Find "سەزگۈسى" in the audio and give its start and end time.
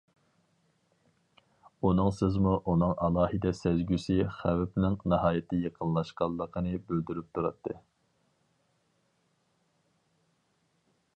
3.59-4.17